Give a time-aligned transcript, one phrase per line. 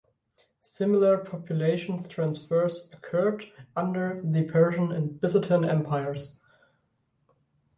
[0.63, 6.37] Similar population transfers occurred under the Persian and Byzantine Empires.